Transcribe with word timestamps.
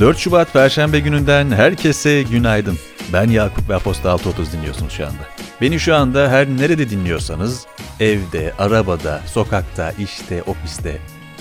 4 0.00 0.18
Şubat 0.18 0.52
Perşembe 0.52 1.00
gününden 1.00 1.50
herkese 1.50 2.22
günaydın. 2.22 2.78
Ben 3.12 3.30
Yakup 3.30 3.68
ve 3.68 3.74
Aposta 3.74 4.10
630 4.10 4.52
dinliyorsunuz 4.52 4.92
şu 4.92 5.06
anda. 5.06 5.22
Beni 5.60 5.80
şu 5.80 5.94
anda 5.94 6.30
her 6.30 6.48
nerede 6.48 6.90
dinliyorsanız, 6.90 7.66
evde, 8.00 8.52
arabada, 8.58 9.20
sokakta, 9.26 9.92
işte, 9.98 10.42
ofiste, 10.42 10.98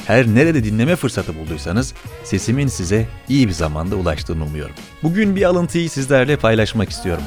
her 0.07 0.27
nerede 0.27 0.63
dinleme 0.63 0.95
fırsatı 0.95 1.39
bulduysanız 1.39 1.93
sesimin 2.23 2.67
size 2.67 3.07
iyi 3.29 3.47
bir 3.47 3.53
zamanda 3.53 3.95
ulaştığını 3.95 4.43
umuyorum. 4.43 4.75
Bugün 5.03 5.35
bir 5.35 5.43
alıntıyı 5.43 5.89
sizlerle 5.89 6.37
paylaşmak 6.37 6.89
istiyorum. 6.89 7.23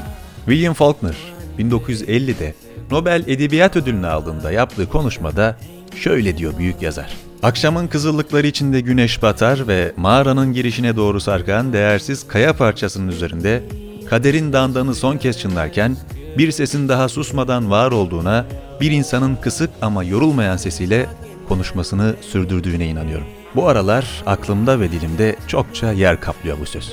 William 0.46 0.74
Faulkner 0.74 1.16
1950'de 1.58 2.54
Nobel 2.90 3.24
Edebiyat 3.26 3.76
Ödülünü 3.76 4.06
aldığında 4.06 4.52
yaptığı 4.52 4.88
konuşmada 4.88 5.59
şöyle 5.97 6.38
diyor 6.38 6.59
büyük 6.59 6.83
yazar. 6.83 7.16
Akşamın 7.42 7.87
kızıllıkları 7.87 8.46
içinde 8.46 8.80
güneş 8.80 9.23
batar 9.23 9.69
ve 9.69 9.92
mağaranın 9.96 10.52
girişine 10.52 10.96
doğru 10.96 11.20
sarkan 11.20 11.73
değersiz 11.73 12.29
kaya 12.29 12.56
parçasının 12.56 13.09
üzerinde 13.09 13.62
kaderin 14.10 14.52
dandanı 14.52 14.95
son 14.95 15.16
kez 15.16 15.38
çınlarken 15.38 15.96
bir 16.38 16.51
sesin 16.51 16.88
daha 16.88 17.09
susmadan 17.09 17.70
var 17.70 17.93
olduğuna, 17.93 18.46
bir 18.80 18.91
insanın 18.91 19.37
kısık 19.37 19.70
ama 19.82 20.05
yorulmayan 20.05 20.56
sesiyle 20.56 21.06
konuşmasını 21.48 22.15
sürdürdüğüne 22.20 22.87
inanıyorum. 22.87 23.27
Bu 23.55 23.68
aralar 23.68 24.23
aklımda 24.27 24.80
ve 24.80 24.93
dilimde 24.93 25.37
çokça 25.46 25.93
yer 25.93 26.20
kaplıyor 26.20 26.60
bu 26.60 26.66
söz. 26.66 26.93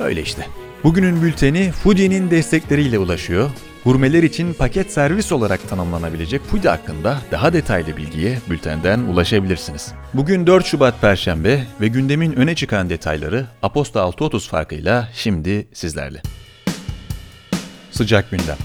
Öyle 0.00 0.22
işte. 0.22 0.46
Bugünün 0.84 1.22
bülteni 1.22 1.72
Fuji'nin 1.72 2.30
destekleriyle 2.30 2.98
ulaşıyor. 2.98 3.50
Gurmeler 3.84 4.22
için 4.22 4.54
paket 4.54 4.92
servis 4.92 5.32
olarak 5.32 5.68
tanımlanabilecek 5.68 6.42
Fuji 6.42 6.68
hakkında 6.68 7.18
daha 7.30 7.52
detaylı 7.52 7.96
bilgiye 7.96 8.38
bültenden 8.50 9.00
ulaşabilirsiniz. 9.00 9.92
Bugün 10.14 10.46
4 10.46 10.66
Şubat 10.66 11.00
Perşembe 11.00 11.66
ve 11.80 11.88
gündemin 11.88 12.32
öne 12.32 12.54
çıkan 12.54 12.90
detayları 12.90 13.46
Aposta 13.62 14.00
6.30 14.00 14.48
farkıyla 14.48 15.08
şimdi 15.14 15.68
sizlerle. 15.72 16.22
Sıcak 17.90 18.30
gündem. 18.30 18.56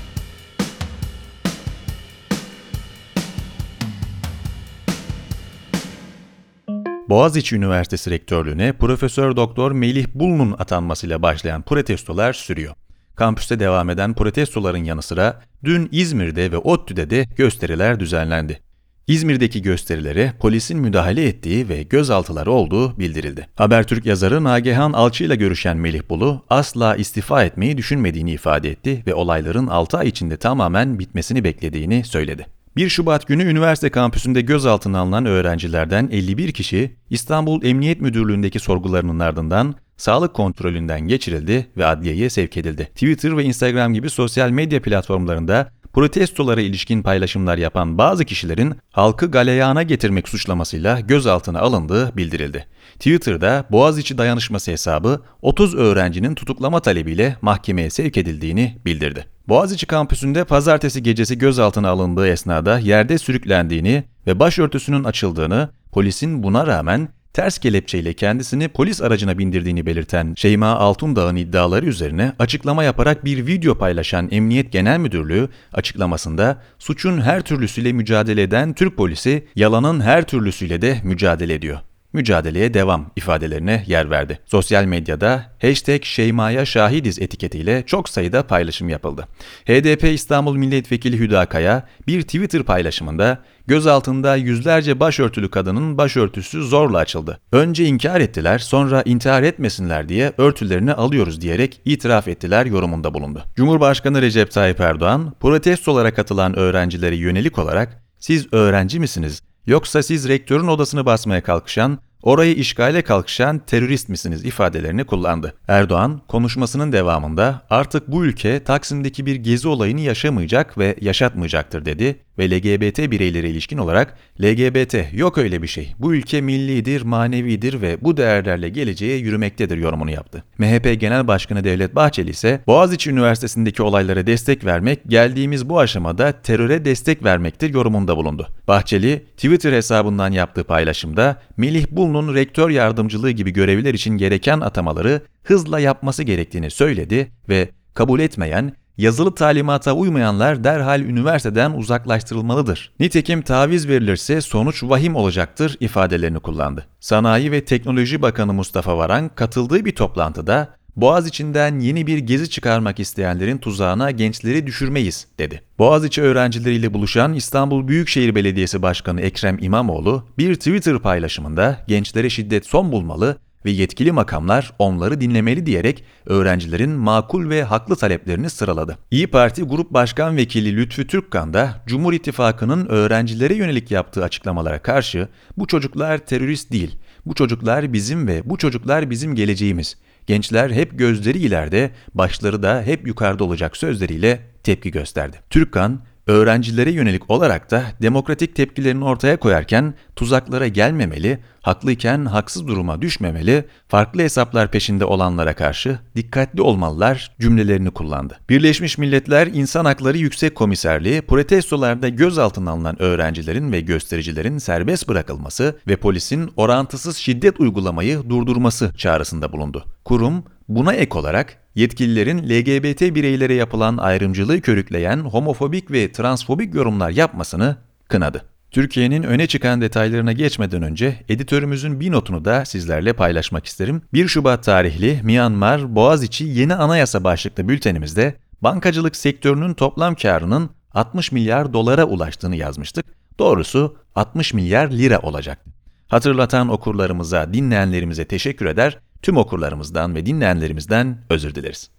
Boğaziçi 7.10 7.56
Üniversitesi 7.56 8.12
Rektörlüğüne 8.12 8.74
Profesör 8.74 9.36
Doktor 9.36 9.72
Melih 9.72 10.08
Bulun'un 10.14 10.56
atanmasıyla 10.60 11.22
başlayan 11.22 11.62
protestolar 11.62 12.34
sürüyor. 12.34 12.76
Kampüste 13.20 13.60
devam 13.60 13.90
eden 13.90 14.14
protestoların 14.14 14.84
yanı 14.84 15.02
sıra 15.02 15.42
dün 15.64 15.90
İzmir'de 15.92 16.52
ve 16.52 16.58
ODTÜ'de 16.58 17.10
de 17.10 17.26
gösteriler 17.36 18.00
düzenlendi. 18.00 18.60
İzmir'deki 19.08 19.62
gösterilere 19.62 20.34
polisin 20.40 20.80
müdahale 20.80 21.28
ettiği 21.28 21.70
ve 21.70 21.84
gözaltıları 21.84 22.52
olduğu 22.52 23.00
bildirildi. 23.00 23.48
Habertürk 23.56 24.06
yazarı 24.06 24.44
Nagihan 24.44 24.94
Alçı 24.94 25.24
ile 25.24 25.36
görüşen 25.36 25.78
Melih 25.78 26.02
Bulu 26.10 26.46
asla 26.50 26.96
istifa 26.96 27.44
etmeyi 27.44 27.78
düşünmediğini 27.78 28.32
ifade 28.32 28.70
etti 28.70 29.04
ve 29.08 29.14
olayların 29.14 29.68
6 29.68 29.98
ay 29.98 30.08
içinde 30.08 30.38
tamamen 30.38 31.00
bitmesini 31.00 31.44
beklediğini 31.44 32.04
söyledi. 32.04 32.46
1 32.76 32.90
Şubat 32.90 33.28
günü 33.28 33.44
üniversite 33.44 33.90
kampüsünde 33.90 34.42
gözaltına 34.42 35.00
alınan 35.00 35.26
öğrencilerden 35.26 36.10
51 36.12 36.52
kişi 36.52 36.96
İstanbul 37.10 37.64
Emniyet 37.64 38.02
Müdürlüğü'ndeki 38.02 38.60
sorgularının 38.60 39.20
ardından 39.20 39.76
sağlık 40.00 40.34
kontrolünden 40.34 41.02
geçirildi 41.02 41.68
ve 41.78 41.86
adliyeye 41.86 42.30
sevk 42.30 42.58
edildi. 42.58 42.86
Twitter 42.86 43.38
ve 43.38 43.44
Instagram 43.44 43.94
gibi 43.94 44.10
sosyal 44.10 44.50
medya 44.50 44.82
platformlarında 44.82 45.72
protestolara 45.94 46.62
ilişkin 46.62 47.04
paylaşımlar 47.04 47.58
yapan 47.58 47.98
bazı 47.98 48.26
kişilerin 48.26 48.76
halkı 48.92 49.32
galeyana 49.32 49.84
getirmek 49.84 50.30
suçlamasıyla 50.30 51.00
gözaltına 51.00 51.60
alındığı 51.60 52.18
bildirildi. 52.18 52.66
Twitter'da 52.94 53.66
Boğaziçi 53.72 54.18
Dayanışması 54.18 54.72
hesabı 54.72 55.22
30 55.42 55.76
öğrencinin 55.76 56.36
tutuklama 56.36 56.80
talebiyle 56.80 57.38
mahkemeye 57.42 57.90
sevk 57.90 58.18
edildiğini 58.18 58.78
bildirdi. 58.86 59.26
Boğaziçi 59.48 59.86
kampüsünde 59.86 60.44
pazartesi 60.44 61.04
gecesi 61.04 61.38
gözaltına 61.38 61.90
alındığı 61.90 62.28
esnada 62.28 62.80
yerde 62.80 63.18
sürüklendiğini 63.18 64.04
ve 64.28 64.40
başörtüsünün 64.40 65.04
açıldığını, 65.04 65.70
polisin 65.92 66.44
buna 66.44 66.68
rağmen 66.68 67.10
ters 67.34 67.58
kelepçeyle 67.58 68.14
kendisini 68.14 68.68
polis 68.68 69.02
aracına 69.02 69.38
bindirdiğini 69.38 69.86
belirten 69.86 70.34
Şeyma 70.38 70.68
Altundağ'ın 70.68 71.36
iddiaları 71.36 71.86
üzerine 71.86 72.34
açıklama 72.40 72.84
yaparak 72.84 73.26
bir 73.26 73.48
video 73.48 73.78
paylaşan 73.78 74.28
Emniyet 74.32 74.72
Genel 74.72 75.00
Müdürlüğü 75.00 75.50
açıklamasında 75.74 76.62
suçun 76.80 77.22
her 77.22 77.42
türlüsüyle 77.42 77.94
mücadele 77.94 78.42
eden 78.42 78.74
Türk 78.74 78.98
polisi 78.98 79.48
yalanın 79.56 80.02
her 80.02 80.24
türlüsüyle 80.24 80.82
de 80.82 81.02
mücadele 81.04 81.54
ediyor 81.54 81.80
mücadeleye 82.14 82.74
devam 82.74 83.12
ifadelerine 83.16 83.84
yer 83.88 84.10
verdi. 84.10 84.40
Sosyal 84.46 84.86
medyada 84.86 85.46
hashtag 85.62 86.04
Şeyma'ya 86.04 86.66
şahidiz 86.66 87.20
etiketiyle 87.20 87.84
çok 87.86 88.10
sayıda 88.10 88.48
paylaşım 88.48 88.90
yapıldı. 88.90 89.28
HDP 89.66 90.04
İstanbul 90.04 90.56
Milletvekili 90.56 91.20
Hüda 91.20 91.46
Kaya 91.46 91.88
bir 92.08 92.22
Twitter 92.22 92.64
paylaşımında 92.64 93.38
gözaltında 93.68 94.36
yüzlerce 94.36 95.00
başörtülü 95.00 95.50
kadının 95.52 95.98
başörtüsü 95.98 96.64
zorla 96.64 96.98
açıldı. 96.98 97.40
Önce 97.52 97.86
inkar 97.86 98.22
ettiler 98.22 98.60
sonra 98.60 99.02
intihar 99.06 99.44
etmesinler 99.44 100.10
diye 100.10 100.34
örtülerini 100.38 100.94
alıyoruz 100.94 101.42
diyerek 101.42 101.82
itiraf 101.86 102.28
ettiler 102.28 102.66
yorumunda 102.66 103.14
bulundu. 103.14 103.44
Cumhurbaşkanı 103.56 104.22
Recep 104.22 104.52
Tayyip 104.52 104.80
Erdoğan 104.80 105.34
protestolara 105.40 106.14
katılan 106.14 106.56
öğrencilere 106.60 107.16
yönelik 107.16 107.60
olarak 107.60 108.04
siz 108.20 108.54
öğrenci 108.54 109.00
misiniz? 109.00 109.49
Yoksa 109.70 110.04
siz 110.04 110.28
rektörün 110.28 110.68
odasını 110.68 111.06
basmaya 111.06 111.44
kalkışan, 111.44 112.00
orayı 112.24 112.54
işgale 112.54 113.02
kalkışan 113.02 113.60
terörist 113.60 114.10
misiniz 114.10 114.46
ifadelerini 114.46 115.04
kullandı. 115.04 115.54
Erdoğan 115.68 116.22
konuşmasının 116.28 116.92
devamında 116.92 117.62
artık 117.70 118.08
bu 118.08 118.26
ülke 118.26 118.64
Taksim'deki 118.64 119.26
bir 119.26 119.36
gezi 119.36 119.68
olayını 119.68 120.02
yaşamayacak 120.02 120.78
ve 120.78 120.96
yaşatmayacaktır 121.02 121.86
dedi 121.86 122.20
ve 122.40 122.50
LGBT 122.50 123.12
bireylere 123.12 123.50
ilişkin 123.50 123.78
olarak 123.78 124.18
LGBT 124.42 124.96
yok 125.14 125.38
öyle 125.38 125.62
bir 125.62 125.68
şey. 125.68 125.94
Bu 126.00 126.16
ülke 126.16 126.42
millidir, 126.42 127.02
manevidir 127.02 127.82
ve 127.82 127.98
bu 128.02 128.18
değerlerle 128.18 128.70
geleceğe 128.70 129.18
yürümektedir 129.18 129.78
yorumunu 129.78 130.12
yaptı. 130.12 130.44
MHP 130.58 131.00
Genel 131.00 131.28
Başkanı 131.28 131.64
Devlet 131.64 131.96
Bahçeli 131.96 132.30
ise 132.30 132.62
Boğaziçi 132.68 133.10
Üniversitesi'ndeki 133.10 133.84
olaylara 133.84 134.28
destek 134.28 134.66
vermek 134.66 135.00
geldiğimiz 135.08 135.70
bu 135.70 135.80
aşamada 135.80 136.32
teröre 136.32 136.86
destek 136.86 137.24
vermektir 137.24 137.74
yorumunda 137.74 138.18
bulundu. 138.18 138.48
Bahçeli 138.68 139.26
Twitter 139.38 139.74
hesabından 139.74 140.32
yaptığı 140.32 140.64
paylaşımda 140.64 141.42
Melih 141.58 141.86
Bulun'un 142.14 142.36
rektör 142.36 142.70
yardımcılığı 142.70 143.32
gibi 143.32 143.52
görevler 143.52 143.94
için 143.94 144.18
gereken 144.18 144.60
atamaları 144.60 145.22
hızla 145.44 145.80
yapması 145.80 146.24
gerektiğini 146.24 146.72
söyledi 146.72 147.32
ve 147.50 147.70
kabul 147.94 148.20
etmeyen 148.20 148.74
yazılı 148.98 149.36
talimata 149.36 149.94
uymayanlar 149.94 150.64
derhal 150.64 151.02
üniversiteden 151.02 151.72
uzaklaştırılmalıdır. 151.72 152.92
Nitekim 153.00 153.42
taviz 153.42 153.88
verilirse 153.88 154.42
sonuç 154.42 154.84
vahim 154.84 155.16
olacaktır 155.16 155.78
ifadelerini 155.80 156.40
kullandı. 156.40 156.86
Sanayi 157.00 157.52
ve 157.52 157.66
Teknoloji 157.66 158.22
Bakanı 158.22 158.54
Mustafa 158.54 158.98
Varan 158.98 159.30
katıldığı 159.36 159.86
bir 159.86 159.96
toplantıda 159.96 160.79
Boğaz 160.96 161.28
içinden 161.28 161.80
yeni 161.80 162.08
bir 162.08 162.18
gezi 162.18 162.50
çıkarmak 162.50 163.00
isteyenlerin 163.00 163.58
tuzağına 163.58 164.12
gençleri 164.12 164.68
düşürmeyiz, 164.68 165.28
dedi. 165.40 165.62
Boğaziçi 165.80 166.22
öğrencileriyle 166.22 166.94
buluşan 166.94 167.34
İstanbul 167.34 167.88
Büyükşehir 167.88 168.36
Belediyesi 168.36 168.82
Başkanı 168.82 169.22
Ekrem 169.22 169.58
İmamoğlu 169.62 170.28
bir 170.38 170.56
Twitter 170.56 171.00
paylaşımında 171.00 171.86
gençlere 171.88 172.30
şiddet 172.30 172.66
son 172.66 172.92
bulmalı 172.92 173.38
ve 173.66 173.72
yetkili 173.72 174.12
makamlar 174.12 174.74
onları 174.80 175.22
dinlemeli 175.22 175.66
diyerek 175.66 176.04
öğrencilerin 176.26 176.90
makul 176.90 177.50
ve 177.50 177.64
haklı 177.64 177.96
taleplerini 177.96 178.50
sıraladı. 178.50 178.98
İyi 179.12 179.28
Parti 179.28 179.64
Grup 179.64 179.92
Başkan 179.92 180.38
Vekili 180.38 180.78
Lütfü 180.78 181.08
Türkkan 181.08 181.54
da 181.54 181.84
Cumhur 181.88 182.14
İttifakı'nın 182.14 182.86
öğrencilere 182.86 183.56
yönelik 183.56 183.92
yaptığı 183.92 184.24
açıklamalara 184.24 184.82
karşı 184.82 185.28
bu 185.58 185.68
çocuklar 185.68 186.18
terörist 186.18 186.72
değil, 186.72 186.96
bu 187.26 187.34
çocuklar 187.34 187.94
bizim 187.94 188.28
ve 188.28 188.42
bu 188.46 188.58
çocuklar 188.58 189.10
bizim 189.10 189.36
geleceğimiz. 189.36 189.96
Gençler 190.30 190.72
hep 190.72 191.00
gözleri 191.00 191.38
ileride, 191.38 191.92
başları 192.14 192.64
da 192.64 192.82
hep 192.82 193.08
yukarıda 193.08 193.44
olacak 193.44 193.78
sözleriyle 193.78 194.40
tepki 194.64 194.92
gösterdi. 194.92 195.38
Türkkan, 195.50 196.02
öğrencilere 196.30 196.92
yönelik 196.92 197.30
olarak 197.30 197.72
da 197.72 197.84
demokratik 198.02 198.56
tepkilerini 198.56 199.04
ortaya 199.04 199.38
koyarken 199.38 199.94
tuzaklara 200.16 200.68
gelmemeli, 200.68 201.40
haklıyken 201.62 202.26
haksız 202.26 202.68
duruma 202.68 203.02
düşmemeli, 203.02 203.66
farklı 203.88 204.22
hesaplar 204.22 204.72
peşinde 204.72 205.06
olanlara 205.06 205.54
karşı 205.54 206.00
dikkatli 206.16 206.62
olmalılar 206.62 207.32
cümlelerini 207.40 207.92
kullandı. 207.92 208.38
Birleşmiş 208.50 208.98
Milletler 208.98 209.48
İnsan 209.48 209.86
Hakları 209.86 210.18
Yüksek 210.18 210.56
Komiserliği 210.56 211.22
protestolarda 211.22 212.10
gözaltına 212.10 212.72
alınan 212.72 213.02
öğrencilerin 213.02 213.72
ve 213.72 213.82
göstericilerin 213.82 214.58
serbest 214.58 215.08
bırakılması 215.08 215.80
ve 215.88 215.96
polisin 215.96 216.52
orantısız 216.56 217.18
şiddet 217.18 217.60
uygulamayı 217.60 218.30
durdurması 218.30 218.92
çağrısında 218.98 219.52
bulundu. 219.52 219.86
Kurum 220.06 220.44
buna 220.68 220.94
ek 220.94 221.18
olarak 221.18 221.58
yetkililerin 221.76 222.50
LGBT 222.50 223.02
bireylere 223.02 223.54
yapılan 223.54 223.98
ayrımcılığı 223.98 224.62
körükleyen 224.62 225.20
homofobik 225.20 225.92
ve 225.92 226.12
transfobik 226.12 226.76
yorumlar 226.76 227.10
yapmasını 227.10 227.76
kınadı. 228.08 228.46
Türkiye'nin 228.72 229.24
öne 229.24 229.48
çıkan 229.48 229.82
detaylarına 229.82 230.32
geçmeden 230.32 230.82
önce 230.82 231.16
editörümüzün 231.30 232.00
bir 232.00 232.12
notunu 232.12 232.46
da 232.46 232.66
sizlerle 232.66 233.14
paylaşmak 233.14 233.66
isterim. 233.66 234.02
1 234.14 234.28
Şubat 234.28 234.64
tarihli 234.64 235.20
Myanmar 235.24 235.96
Boğaziçi 235.96 236.46
Yeni 236.46 236.76
Anayasa 236.76 237.24
başlıklı 237.24 237.68
bültenimizde 237.68 238.36
bankacılık 238.62 239.16
sektörünün 239.16 239.74
toplam 239.74 240.16
karının 240.16 240.70
60 240.94 241.32
milyar 241.32 241.74
dolara 241.74 242.06
ulaştığını 242.06 242.56
yazmıştık. 242.56 243.06
Doğrusu 243.40 243.98
60 244.16 244.54
milyar 244.54 244.92
lira 244.92 245.20
olacaktı. 245.20 245.72
Hatırlatan 246.08 246.70
okurlarımıza, 246.70 247.54
dinleyenlerimize 247.54 248.26
teşekkür 248.26 248.66
eder, 248.66 249.00
tüm 249.22 249.38
okurlarımızdan 249.38 250.16
ve 250.16 250.26
dinleyenlerimizden 250.26 251.18
özür 251.30 251.56
dileriz. 251.56 251.92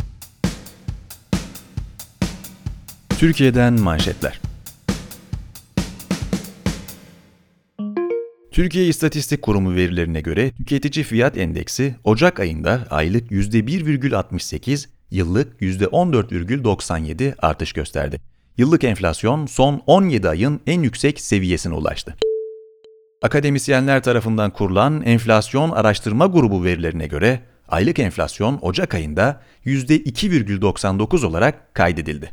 Türkiye'den 3.09 3.81
manşetler. 3.81 4.41
Türkiye 8.51 8.87
İstatistik 8.87 9.43
Kurumu 9.43 9.75
verilerine 9.75 10.21
göre 10.21 10.51
tüketici 10.51 11.05
fiyat 11.05 11.39
endeksi 11.39 11.95
Ocak 12.05 12.41
ayında 12.41 12.87
aylık 12.91 13.31
%1,68, 13.31 14.89
yıllık 15.11 15.63
%14,97 15.63 17.35
artış 17.39 17.73
gösterdi. 17.73 18.21
Yıllık 18.57 18.85
enflasyon 18.85 19.47
son 19.47 19.83
17 19.87 20.29
ayın 20.29 20.61
en 20.67 20.83
yüksek 20.83 21.21
seviyesine 21.21 21.75
ulaştı. 21.75 22.17
Akademisyenler 23.23 24.03
tarafından 24.03 24.51
kurulan 24.51 25.03
enflasyon 25.03 25.71
araştırma 25.71 26.27
grubu 26.27 26.65
verilerine 26.65 27.07
göre 27.07 27.41
aylık 27.69 27.99
enflasyon 27.99 28.59
Ocak 28.63 28.95
ayında 28.95 29.41
%2,99 29.67 31.27
olarak 31.27 31.75
kaydedildi. 31.75 32.31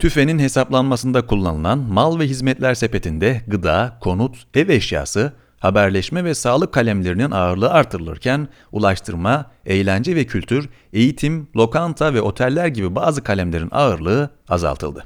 TÜFE'nin 0.00 0.38
hesaplanmasında 0.38 1.26
kullanılan 1.26 1.78
mal 1.78 2.18
ve 2.18 2.26
hizmetler 2.26 2.74
sepetinde 2.74 3.42
gıda, 3.46 3.98
konut, 4.00 4.46
ev 4.54 4.68
eşyası, 4.68 5.32
haberleşme 5.58 6.24
ve 6.24 6.34
sağlık 6.34 6.74
kalemlerinin 6.74 7.30
ağırlığı 7.30 7.70
artırılırken 7.70 8.48
ulaştırma, 8.72 9.50
eğlence 9.66 10.16
ve 10.16 10.24
kültür, 10.26 10.68
eğitim, 10.92 11.48
lokanta 11.56 12.14
ve 12.14 12.20
oteller 12.20 12.66
gibi 12.66 12.94
bazı 12.94 13.22
kalemlerin 13.22 13.68
ağırlığı 13.72 14.30
azaltıldı. 14.48 15.04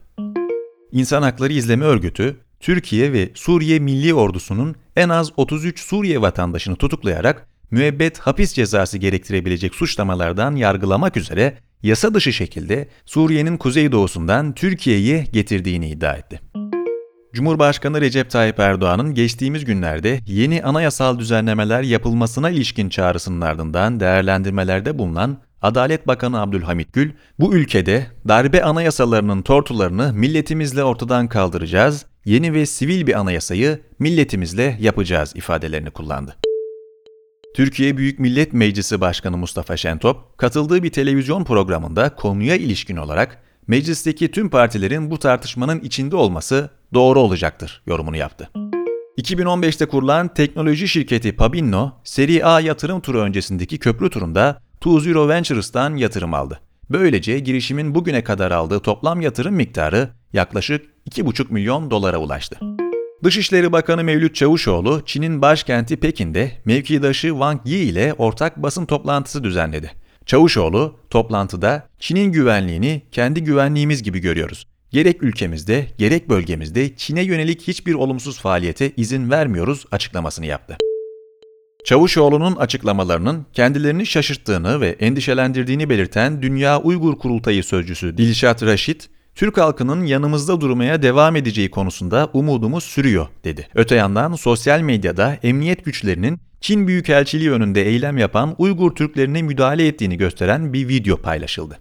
İnsan 0.92 1.22
Hakları 1.22 1.52
İzleme 1.52 1.84
Örgütü, 1.84 2.36
Türkiye 2.62 3.12
ve 3.12 3.30
Suriye 3.34 3.78
Milli 3.78 4.14
Ordusu'nun 4.14 4.76
en 4.96 5.08
az 5.08 5.30
33 5.36 5.80
Suriye 5.80 6.20
vatandaşını 6.20 6.76
tutuklayarak 6.76 7.46
müebbet 7.70 8.18
hapis 8.18 8.52
cezası 8.52 8.98
gerektirebilecek 8.98 9.74
suçlamalardan 9.74 10.56
yargılamak 10.56 11.16
üzere 11.16 11.58
yasa 11.82 12.14
dışı 12.14 12.32
şekilde 12.32 12.88
Suriye'nin 13.06 13.56
kuzeydoğusundan 13.56 14.54
Türkiye'yi 14.54 15.24
getirdiğini 15.32 15.88
iddia 15.88 16.12
etti. 16.14 16.40
Cumhurbaşkanı 17.34 18.00
Recep 18.00 18.30
Tayyip 18.30 18.58
Erdoğan'ın 18.58 19.14
geçtiğimiz 19.14 19.64
günlerde 19.64 20.20
yeni 20.26 20.62
anayasal 20.62 21.18
düzenlemeler 21.18 21.82
yapılmasına 21.82 22.50
ilişkin 22.50 22.88
çağrısının 22.88 23.40
ardından 23.40 24.00
değerlendirmelerde 24.00 24.98
bulunan 24.98 25.38
Adalet 25.62 26.06
Bakanı 26.06 26.40
Abdülhamit 26.40 26.92
Gül, 26.92 27.12
bu 27.38 27.54
ülkede 27.54 28.06
darbe 28.28 28.64
anayasalarının 28.64 29.42
tortularını 29.42 30.12
milletimizle 30.12 30.84
ortadan 30.84 31.28
kaldıracağız, 31.28 32.06
yeni 32.24 32.54
ve 32.54 32.66
sivil 32.66 33.06
bir 33.06 33.18
anayasayı 33.18 33.80
milletimizle 33.98 34.76
yapacağız 34.80 35.32
ifadelerini 35.36 35.90
kullandı. 35.90 36.36
Türkiye 37.54 37.96
Büyük 37.96 38.18
Millet 38.18 38.52
Meclisi 38.52 39.00
Başkanı 39.00 39.36
Mustafa 39.36 39.76
Şentop, 39.76 40.38
katıldığı 40.38 40.82
bir 40.82 40.90
televizyon 40.90 41.44
programında 41.44 42.14
konuya 42.14 42.56
ilişkin 42.56 42.96
olarak 42.96 43.42
meclisteki 43.66 44.30
tüm 44.30 44.50
partilerin 44.50 45.10
bu 45.10 45.18
tartışmanın 45.18 45.80
içinde 45.80 46.16
olması 46.16 46.70
doğru 46.94 47.20
olacaktır 47.20 47.82
yorumunu 47.86 48.16
yaptı. 48.16 48.50
2015'te 49.18 49.86
kurulan 49.86 50.34
teknoloji 50.34 50.88
şirketi 50.88 51.36
Pabinno, 51.36 51.92
Seri 52.04 52.44
A 52.44 52.60
yatırım 52.60 53.00
turu 53.00 53.20
öncesindeki 53.20 53.78
köprü 53.78 54.10
turunda 54.10 54.60
Two 54.80 55.00
Zero 55.00 55.28
Ventures'tan 55.28 55.96
yatırım 55.96 56.34
aldı. 56.34 56.60
Böylece 56.92 57.38
girişimin 57.38 57.94
bugüne 57.94 58.24
kadar 58.24 58.50
aldığı 58.50 58.80
toplam 58.80 59.20
yatırım 59.20 59.54
miktarı 59.54 60.08
yaklaşık 60.32 60.86
2,5 61.10 61.52
milyon 61.52 61.90
dolara 61.90 62.18
ulaştı. 62.18 62.58
Dışişleri 63.24 63.72
Bakanı 63.72 64.04
Mevlüt 64.04 64.34
Çavuşoğlu, 64.34 65.02
Çin'in 65.06 65.42
başkenti 65.42 65.96
Pekin'de 65.96 66.52
mevkidaşı 66.64 67.28
Wang 67.28 67.60
Yi 67.64 67.78
ile 67.78 68.14
ortak 68.18 68.56
basın 68.56 68.86
toplantısı 68.86 69.44
düzenledi. 69.44 69.90
Çavuşoğlu, 70.26 70.98
toplantıda 71.10 71.88
Çin'in 71.98 72.32
güvenliğini 72.32 73.02
kendi 73.12 73.44
güvenliğimiz 73.44 74.02
gibi 74.02 74.18
görüyoruz. 74.18 74.66
Gerek 74.90 75.22
ülkemizde, 75.22 75.86
gerek 75.98 76.28
bölgemizde 76.28 76.96
Çin'e 76.96 77.22
yönelik 77.22 77.62
hiçbir 77.62 77.94
olumsuz 77.94 78.40
faaliyete 78.40 78.92
izin 78.96 79.30
vermiyoruz 79.30 79.84
açıklamasını 79.90 80.46
yaptı. 80.46 80.76
Çavuşoğlu'nun 81.84 82.56
açıklamalarının 82.56 83.46
kendilerini 83.52 84.06
şaşırttığını 84.06 84.80
ve 84.80 84.88
endişelendirdiğini 84.88 85.88
belirten 85.88 86.42
Dünya 86.42 86.80
Uygur 86.80 87.18
Kurultayı 87.18 87.64
sözcüsü 87.64 88.16
Dilşat 88.16 88.62
Raşit, 88.62 89.08
Türk 89.34 89.58
halkının 89.58 90.04
yanımızda 90.04 90.60
durmaya 90.60 91.02
devam 91.02 91.36
edeceği 91.36 91.70
konusunda 91.70 92.30
umudumuz 92.32 92.84
sürüyor, 92.84 93.26
dedi. 93.44 93.68
Öte 93.74 93.94
yandan 93.94 94.34
sosyal 94.34 94.80
medyada 94.80 95.38
emniyet 95.42 95.84
güçlerinin 95.84 96.40
Çin 96.60 96.86
Büyükelçiliği 96.86 97.50
önünde 97.50 97.82
eylem 97.86 98.18
yapan 98.18 98.54
Uygur 98.58 98.90
Türklerine 98.90 99.42
müdahale 99.42 99.86
ettiğini 99.86 100.16
gösteren 100.16 100.72
bir 100.72 100.88
video 100.88 101.16
paylaşıldı. 101.16 101.78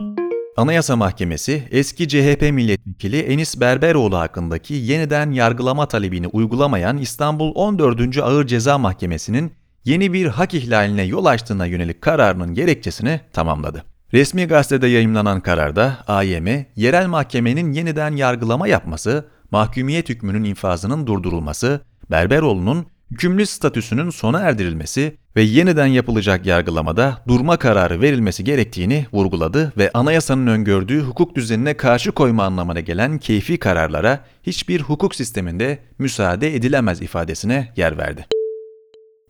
Anayasa 0.57 0.95
Mahkemesi, 0.95 1.63
eski 1.71 2.07
CHP 2.07 2.41
milletvekili 2.41 3.19
Enis 3.19 3.59
Berberoğlu 3.59 4.17
hakkındaki 4.17 4.73
yeniden 4.73 5.31
yargılama 5.31 5.87
talebini 5.87 6.27
uygulamayan 6.27 6.97
İstanbul 6.97 7.51
14. 7.55 8.17
Ağır 8.17 8.47
Ceza 8.47 8.77
Mahkemesi'nin 8.77 9.51
yeni 9.85 10.13
bir 10.13 10.27
hak 10.27 10.53
ihlaline 10.53 11.03
yol 11.03 11.25
açtığına 11.25 11.65
yönelik 11.65 12.01
kararının 12.01 12.53
gerekçesini 12.53 13.21
tamamladı. 13.33 13.83
Resmi 14.13 14.45
gazetede 14.45 14.87
yayımlanan 14.87 15.41
kararda 15.41 15.97
AYM, 16.07 16.65
yerel 16.75 17.07
mahkemenin 17.07 17.71
yeniden 17.71 18.15
yargılama 18.15 18.67
yapması, 18.67 19.25
mahkumiyet 19.51 20.09
hükmünün 20.09 20.43
infazının 20.43 21.07
durdurulması, 21.07 21.81
Berberoğlu'nun 22.11 22.85
hükümlü 23.11 23.45
statüsünün 23.45 24.09
sona 24.09 24.39
erdirilmesi 24.39 25.17
ve 25.35 25.41
yeniden 25.41 25.85
yapılacak 25.85 26.45
yargılamada 26.45 27.17
durma 27.27 27.57
kararı 27.57 28.01
verilmesi 28.01 28.43
gerektiğini 28.43 29.05
vurguladı 29.13 29.73
ve 29.77 29.91
anayasanın 29.93 30.47
öngördüğü 30.47 31.01
hukuk 31.01 31.35
düzenine 31.35 31.73
karşı 31.77 32.11
koyma 32.11 32.43
anlamına 32.43 32.79
gelen 32.79 33.17
keyfi 33.17 33.57
kararlara 33.57 34.25
hiçbir 34.43 34.81
hukuk 34.81 35.15
sisteminde 35.15 35.79
müsaade 35.99 36.55
edilemez 36.55 37.01
ifadesine 37.01 37.71
yer 37.75 37.97
verdi. 37.97 38.25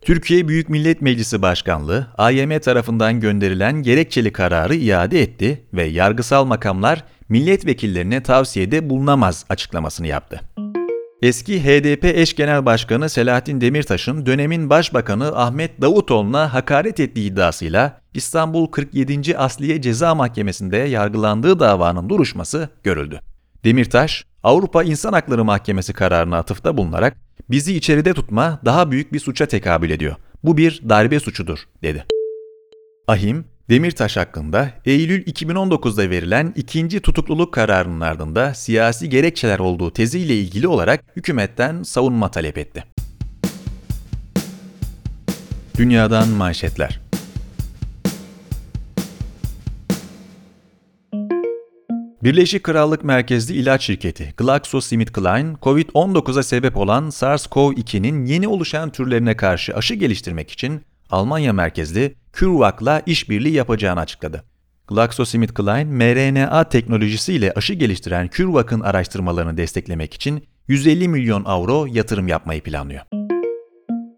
Türkiye 0.02 0.48
Büyük 0.48 0.68
Millet 0.68 1.02
Meclisi 1.02 1.42
Başkanlığı, 1.42 2.06
AYM 2.18 2.58
tarafından 2.58 3.20
gönderilen 3.20 3.82
gerekçeli 3.82 4.32
kararı 4.32 4.74
iade 4.74 5.22
etti 5.22 5.66
ve 5.74 5.84
yargısal 5.84 6.44
makamlar 6.44 7.04
milletvekillerine 7.28 8.22
tavsiyede 8.22 8.90
bulunamaz 8.90 9.44
açıklamasını 9.48 10.06
yaptı. 10.06 10.40
Eski 11.22 11.64
HDP 11.64 12.04
eş 12.04 12.36
genel 12.36 12.66
başkanı 12.66 13.08
Selahattin 13.08 13.60
Demirtaş'ın 13.60 14.26
dönemin 14.26 14.70
başbakanı 14.70 15.36
Ahmet 15.36 15.80
Davutoğlu'na 15.80 16.54
hakaret 16.54 17.00
ettiği 17.00 17.30
iddiasıyla 17.32 18.00
İstanbul 18.14 18.66
47. 18.66 19.38
Asliye 19.38 19.82
Ceza 19.82 20.14
Mahkemesi'nde 20.14 20.76
yargılandığı 20.76 21.60
davanın 21.60 22.08
duruşması 22.08 22.68
görüldü. 22.82 23.20
Demirtaş, 23.64 24.24
Avrupa 24.42 24.82
İnsan 24.82 25.12
Hakları 25.12 25.44
Mahkemesi 25.44 25.92
kararına 25.92 26.38
atıfta 26.38 26.76
bulunarak 26.76 27.16
bizi 27.52 27.76
içeride 27.76 28.14
tutma 28.14 28.60
daha 28.64 28.90
büyük 28.90 29.12
bir 29.12 29.20
suça 29.20 29.46
tekabül 29.46 29.90
ediyor. 29.90 30.16
Bu 30.44 30.56
bir 30.56 30.82
darbe 30.88 31.20
suçudur, 31.20 31.58
dedi. 31.82 32.06
Ahim, 33.08 33.44
Demirtaş 33.70 34.16
hakkında 34.16 34.70
Eylül 34.84 35.22
2019'da 35.22 36.10
verilen 36.10 36.52
ikinci 36.56 37.00
tutukluluk 37.00 37.54
kararının 37.54 38.00
ardında 38.00 38.54
siyasi 38.54 39.08
gerekçeler 39.08 39.58
olduğu 39.58 39.92
teziyle 39.92 40.36
ilgili 40.36 40.68
olarak 40.68 41.04
hükümetten 41.16 41.82
savunma 41.82 42.30
talep 42.30 42.58
etti. 42.58 42.84
Dünyadan 45.78 46.28
manşetler 46.28 47.01
Birleşik 52.22 52.62
Krallık 52.62 53.04
merkezli 53.04 53.54
ilaç 53.54 53.82
şirketi 53.82 54.34
GlaxoSmithKline, 54.36 55.56
COVID-19'a 55.62 56.42
sebep 56.42 56.76
olan 56.76 57.10
SARS-CoV-2'nin 57.10 58.24
yeni 58.24 58.48
oluşan 58.48 58.90
türlerine 58.90 59.36
karşı 59.36 59.74
aşı 59.74 59.94
geliştirmek 59.94 60.50
için 60.50 60.82
Almanya 61.10 61.52
merkezli 61.52 62.14
CureVac'la 62.32 63.02
işbirliği 63.06 63.54
yapacağını 63.54 64.00
açıkladı. 64.00 64.44
GlaxoSmithKline, 64.88 65.84
mRNA 65.84 66.64
teknolojisiyle 66.64 67.52
aşı 67.52 67.74
geliştiren 67.74 68.30
CureVac'ın 68.32 68.80
araştırmalarını 68.80 69.56
desteklemek 69.56 70.14
için 70.14 70.44
150 70.68 71.08
milyon 71.08 71.44
avro 71.44 71.86
yatırım 71.86 72.28
yapmayı 72.28 72.62
planlıyor. 72.62 73.02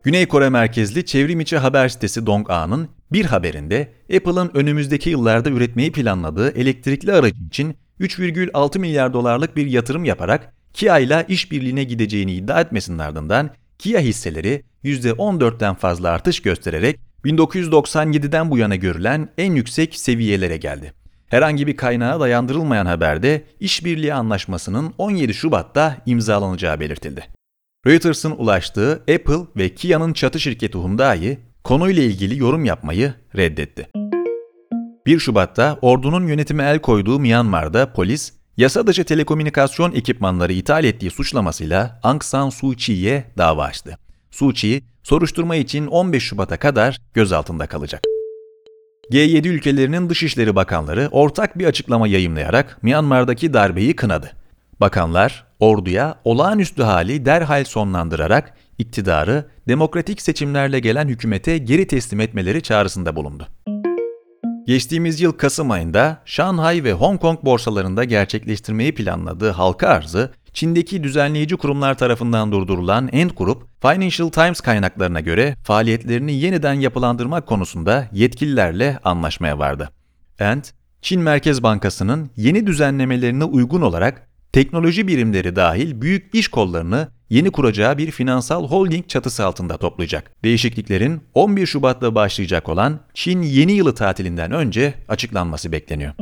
Güney 0.02 0.26
Kore 0.26 0.49
merkezli 0.49 1.06
çevrimiçi 1.06 1.58
haber 1.58 1.88
sitesi 1.88 2.26
Donga'nın 2.26 2.88
bir 3.12 3.25
haberinde 3.25 3.92
Apple'ın 4.16 4.50
önümüzdeki 4.54 5.11
yıllarda 5.11 5.50
üretmeyi 5.50 5.92
planladığı 5.92 6.50
elektrikli 6.50 7.12
aracı 7.12 7.44
için 7.46 7.76
3,6 8.00 8.78
milyar 8.78 9.12
dolarlık 9.12 9.56
bir 9.56 9.66
yatırım 9.66 10.04
yaparak 10.04 10.54
Kia 10.72 10.98
ile 10.98 11.24
işbirliğine 11.28 11.84
gideceğini 11.84 12.34
iddia 12.34 12.60
etmesinin 12.60 12.98
ardından 12.98 13.50
Kia 13.78 14.00
hisseleri 14.00 14.62
%14'ten 14.84 15.74
fazla 15.74 16.10
artış 16.10 16.40
göstererek 16.40 17.00
1997'den 17.24 18.50
bu 18.50 18.58
yana 18.58 18.76
görülen 18.76 19.28
en 19.38 19.54
yüksek 19.54 19.96
seviyelere 19.96 20.56
geldi. 20.56 20.92
Herhangi 21.26 21.66
bir 21.66 21.76
kaynağa 21.76 22.20
dayandırılmayan 22.20 22.86
haberde 22.86 23.44
işbirliği 23.60 24.14
anlaşmasının 24.14 24.94
17 24.98 25.34
Şubat'ta 25.34 25.96
imzalanacağı 26.06 26.80
belirtildi. 26.80 27.24
Reuters'ın 27.86 28.30
ulaştığı 28.30 28.92
Apple 28.92 29.46
ve 29.56 29.74
Kia'nın 29.74 30.12
çatı 30.12 30.40
şirketi 30.40 30.78
Hyundai 30.78 31.38
konuyla 31.64 32.02
ilgili 32.02 32.38
yorum 32.38 32.64
yapmayı 32.64 33.14
reddetti. 33.36 33.88
1 35.06 35.18
Şubat'ta 35.18 35.78
ordunun 35.82 36.26
yönetime 36.26 36.64
el 36.64 36.78
koyduğu 36.78 37.18
Myanmar'da 37.18 37.92
polis, 37.92 38.32
yasa 38.56 38.87
dışı 38.87 39.04
telekomünikasyon 39.04 39.92
ekipmanları 39.92 40.52
ithal 40.52 40.84
ettiği 40.84 41.11
suçlamasıyla 41.11 42.00
Aung 42.02 42.23
San 42.23 42.50
Suu 42.50 42.73
Kyi'ye 42.73 43.25
dava 43.38 43.64
açtı. 43.64 43.99
Suu 44.30 44.52
Kyi, 44.52 44.82
soruşturma 45.02 45.56
için 45.56 45.87
15 45.87 46.23
Şubat'a 46.23 46.56
kadar 46.56 46.99
gözaltında 47.14 47.66
kalacak. 47.66 48.02
G7 49.12 49.49
ülkelerinin 49.49 50.11
Dışişleri 50.11 50.56
Bakanları 50.56 51.08
ortak 51.12 51.58
bir 51.58 51.66
açıklama 51.66 52.08
yayımlayarak 52.08 52.82
Myanmar'daki 52.82 53.52
darbeyi 53.52 53.96
kınadı. 53.96 54.32
Bakanlar, 54.80 55.46
orduya 55.61 56.14
olağanüstü 56.25 56.82
hali 56.82 57.25
derhal 57.25 57.64
sonlandırarak 57.64 58.54
iktidarı 58.78 59.44
demokratik 59.68 60.23
seçimlerle 60.23 60.80
gelen 60.80 61.08
hükümete 61.08 61.58
geri 61.58 61.87
teslim 61.87 62.20
etmeleri 62.20 62.62
çağrısında 62.62 63.16
bulundu. 63.16 63.49
Geçtiğimiz 64.66 65.21
yıl 65.21 65.33
Kasım 65.33 65.71
ayında 65.71 66.23
Şanghay 66.25 66.85
ve 66.85 66.92
Hong 66.92 67.21
Kong 67.21 67.38
borsalarında 67.42 68.04
gerçekleştirmeyi 68.04 68.94
planladığı 68.94 69.50
halka 69.50 69.88
arzı, 69.88 70.33
Çin'deki 70.52 71.02
düzenleyici 71.02 71.56
kurumlar 71.56 71.99
tarafından 71.99 72.52
durdurulan 72.52 73.11
Ant 73.12 73.38
Group, 73.38 73.62
Financial 73.83 74.28
Times 74.28 74.61
kaynaklarına 74.61 75.21
göre 75.21 75.56
faaliyetlerini 75.64 76.33
yeniden 76.33 76.75
yapılandırmak 76.75 77.47
konusunda 77.47 78.09
yetkililerle 78.12 78.99
anlaşmaya 79.04 79.59
vardı. 79.59 79.90
Ant, 80.40 80.73
Çin 81.02 81.21
Merkez 81.21 81.62
Bankası'nın 81.62 82.30
yeni 82.37 82.66
düzenlemelerine 82.66 83.44
uygun 83.44 83.83
olarak 83.83 84.28
teknoloji 84.52 85.09
birimleri 85.09 85.56
dahil 85.56 86.00
büyük 86.00 86.35
iş 86.35 86.49
kollarını 86.49 87.09
yeni 87.31 87.50
kuracağı 87.50 87.99
bir 87.99 88.11
finansal 88.11 88.69
holding 88.69 89.09
çatısı 89.09 89.47
altında 89.47 89.76
toplayacak. 89.76 90.31
Değişikliklerin 90.45 91.21
11 91.35 91.66
Şubat'ta 91.66 92.14
başlayacak 92.14 92.69
olan 92.69 93.00
Çin 93.14 93.43
yeni 93.43 93.73
yılı 93.73 93.95
tatilinden 93.95 94.52
önce 94.52 94.95
açıklanması 95.09 95.73
bekleniyor. 95.73 96.14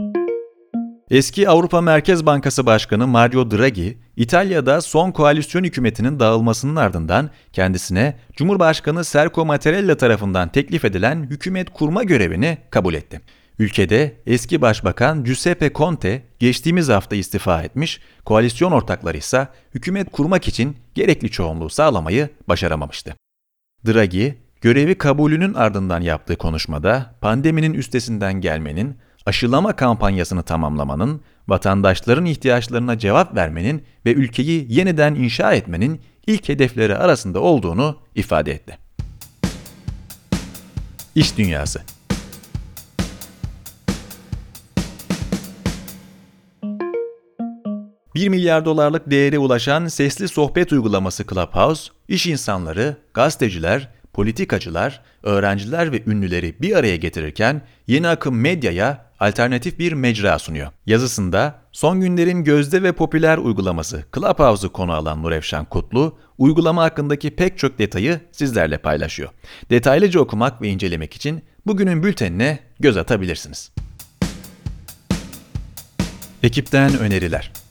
Eski 1.13 1.49
Avrupa 1.49 1.81
Merkez 1.81 2.27
Bankası 2.27 2.67
Başkanı 2.67 3.07
Mario 3.07 3.51
Draghi, 3.51 3.99
İtalya'da 4.17 4.81
son 4.81 5.11
koalisyon 5.11 5.65
hükümetinin 5.65 6.21
dağılmasının 6.21 6.77
ardından 6.77 7.31
kendisine 7.53 8.17
Cumhurbaşkanı 8.37 9.05
Sergio 9.05 9.45
Mattarella 9.45 9.97
tarafından 9.97 10.49
teklif 10.49 10.85
edilen 10.85 11.23
hükümet 11.31 11.71
kurma 11.71 12.03
görevini 12.03 12.59
kabul 12.71 12.95
etti. 12.95 13.21
Ülkede 13.59 14.17
eski 14.27 14.63
başbakan 14.63 15.25
Giuseppe 15.25 15.73
Conte 15.73 16.23
geçtiğimiz 16.39 16.89
hafta 16.89 17.17
istifa 17.17 17.63
etmiş, 17.63 18.01
koalisyon 18.25 18.73
ortakları 18.73 19.17
ise 19.17 19.49
hükümet 19.75 20.11
kurmak 20.11 20.49
için 20.49 20.77
gerekli 20.95 21.31
çoğunluğu 21.31 21.71
sağlamayı 21.71 22.29
başaramamıştı. 22.49 23.15
Draghi, 23.87 24.39
görevi 24.61 24.95
kabulünün 24.95 25.55
ardından 25.55 26.01
yaptığı 26.01 26.37
konuşmada 26.37 27.15
pandeminin 27.21 27.75
üstesinden 27.75 28.41
gelmenin, 28.41 28.99
aşılama 29.27 29.77
kampanyasını 29.77 30.43
tamamlamanın, 30.43 31.21
vatandaşların 31.49 32.25
ihtiyaçlarına 32.27 32.99
cevap 32.99 33.37
vermenin 33.37 33.85
ve 34.07 34.13
ülkeyi 34.13 34.67
yeniden 34.69 35.15
inşa 35.15 35.53
etmenin 35.53 36.01
ilk 36.27 36.49
hedefleri 36.49 36.97
arasında 36.97 37.41
olduğunu 37.41 37.99
ifade 38.15 38.53
etti. 38.53 38.79
İş 41.15 41.39
Dünyası 41.39 41.83
1 48.15 48.29
milyar 48.29 48.65
dolarlık 48.65 49.11
değere 49.11 49.39
ulaşan 49.39 49.87
sesli 49.87 50.29
sohbet 50.29 50.73
uygulaması 50.73 51.27
Clubhouse, 51.27 51.93
iş 52.09 52.27
insanları, 52.27 52.97
gazeteciler, 53.15 53.89
politikacılar, 54.13 55.03
öğrenciler 55.23 55.93
ve 55.93 56.03
ünlüleri 56.07 56.55
bir 56.61 56.77
araya 56.77 56.97
getirirken 56.97 57.63
yeni 57.87 58.09
akım 58.09 58.41
medyaya 58.41 59.07
alternatif 59.21 59.79
bir 59.79 59.93
mecra 59.93 60.39
sunuyor. 60.39 60.73
Yazısında 60.87 61.55
son 61.73 62.01
günlerin 62.01 62.45
gözde 62.45 62.83
ve 62.83 62.93
popüler 62.93 63.39
uygulaması 63.39 64.05
Clubhouse'u 64.15 64.73
konu 64.73 64.93
alan 64.93 65.23
Nurefşan 65.23 65.65
Kutlu, 65.65 66.19
uygulama 66.39 66.83
hakkındaki 66.83 67.31
pek 67.31 67.59
çok 67.59 67.79
detayı 67.79 68.21
sizlerle 68.33 68.79
paylaşıyor. 68.79 69.31
Detaylıca 69.71 70.21
okumak 70.21 70.63
ve 70.63 70.69
incelemek 70.69 71.15
için 71.15 71.43
bugünün 71.67 72.03
bültenine 72.03 72.59
göz 72.81 72.97
atabilirsiniz. 72.97 73.73
Ekipten 76.43 76.99
öneriler 76.99 77.62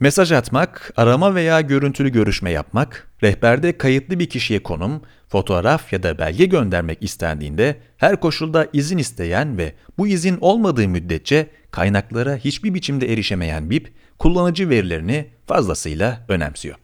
Mesaj 0.00 0.32
atmak, 0.32 0.92
arama 0.96 1.34
veya 1.34 1.60
görüntülü 1.60 2.08
görüşme 2.08 2.50
yapmak, 2.50 3.08
rehberde 3.22 3.78
kayıtlı 3.78 4.18
bir 4.18 4.28
kişiye 4.28 4.62
konum, 4.62 5.02
fotoğraf 5.28 5.92
ya 5.92 6.02
da 6.02 6.18
belge 6.18 6.44
göndermek 6.44 7.02
istendiğinde 7.02 7.76
her 7.96 8.20
koşulda 8.20 8.66
izin 8.72 8.98
isteyen 8.98 9.58
ve 9.58 9.72
bu 9.98 10.06
izin 10.06 10.38
olmadığı 10.40 10.88
müddetçe 10.88 11.46
kaynaklara 11.70 12.36
hiçbir 12.36 12.74
biçimde 12.74 13.12
erişemeyen 13.12 13.70
BIP, 13.70 13.92
kullanıcı 14.18 14.68
verilerini 14.68 15.26
fazlasıyla 15.46 16.24
önemsiyor. 16.28 16.76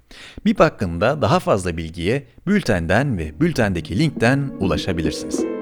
BIP 0.47 0.61
hakkında 0.61 1.23
daha 1.23 1.41
fazla 1.41 1.77
bilgiye 1.77 2.27
bültenden 2.47 3.19
ve 3.19 3.41
bültendeki 3.41 3.99
linkten 3.99 4.51
ulaşabilirsiniz. 4.61 5.54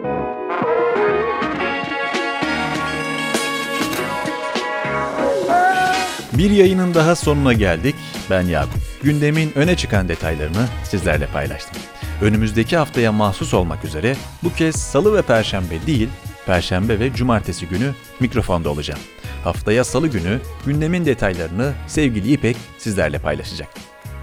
Bir 6.32 6.50
yayının 6.50 6.94
daha 6.94 7.16
sonuna 7.16 7.52
geldik. 7.52 7.94
Ben 8.30 8.42
Yakup. 8.42 8.80
Gündemin 9.02 9.52
öne 9.54 9.76
çıkan 9.76 10.08
detaylarını 10.08 10.66
sizlerle 10.84 11.26
paylaştım. 11.26 11.82
Önümüzdeki 12.22 12.76
haftaya 12.76 13.12
mahsus 13.12 13.54
olmak 13.54 13.84
üzere 13.84 14.16
bu 14.42 14.52
kez 14.54 14.76
salı 14.76 15.16
ve 15.16 15.22
perşembe 15.22 15.86
değil, 15.86 16.08
perşembe 16.46 17.00
ve 17.00 17.14
cumartesi 17.14 17.66
günü 17.66 17.90
mikrofonda 18.20 18.70
olacağım. 18.70 19.00
Haftaya 19.44 19.84
salı 19.84 20.08
günü 20.08 20.40
gündemin 20.66 21.04
detaylarını 21.04 21.72
sevgili 21.86 22.32
İpek 22.32 22.56
sizlerle 22.78 23.18
paylaşacak. 23.18 23.68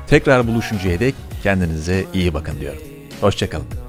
Tekrar 0.08 0.48
buluşuncaya 0.48 1.00
dek 1.00 1.16
kendinize 1.44 2.06
iyi 2.14 2.34
bakın 2.34 2.60
diyorum. 2.60 2.82
Hoşçakalın. 3.22 3.89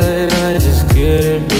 good, 0.00 0.32
I 0.32 0.52
just 0.58 0.88
couldn't 0.90 1.57